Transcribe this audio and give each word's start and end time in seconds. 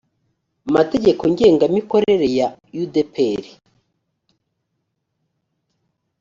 mategeko 0.75 1.21
ngengangamikorere 1.31 2.27
ya 2.37 2.47
u 2.81 2.83
d 2.93 2.95
p 3.13 3.15
r 3.43 3.45